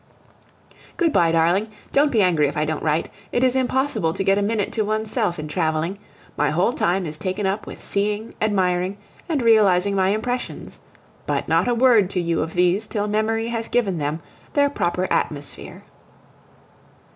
Good 0.97 1.13
bye, 1.13 1.31
darling. 1.31 1.67
Don't 1.91 2.11
be 2.11 2.23
angry 2.23 2.47
if 2.47 2.57
I 2.57 2.65
don't 2.65 2.81
write. 2.81 3.07
It 3.31 3.43
is 3.43 3.55
impossible 3.55 4.13
to 4.13 4.23
get 4.23 4.39
a 4.39 4.41
minute 4.41 4.71
to 4.73 4.81
oneself 4.81 5.37
in 5.37 5.47
traveling; 5.47 5.99
my 6.35 6.49
whole 6.49 6.73
time 6.73 7.05
is 7.05 7.19
taken 7.19 7.45
up 7.45 7.67
with 7.67 7.83
seeing, 7.83 8.33
admiring, 8.41 8.97
and 9.29 9.43
realizing 9.43 9.93
my 9.93 10.09
impressions. 10.09 10.79
But 11.27 11.47
not 11.47 11.67
a 11.67 11.75
word 11.75 12.09
to 12.09 12.19
you 12.19 12.41
of 12.41 12.55
these 12.55 12.87
till 12.87 13.07
memory 13.07 13.49
has 13.49 13.67
given 13.67 13.99
them 13.99 14.21
their 14.53 14.71
proper 14.71 15.07
atmosphere. 15.11 15.83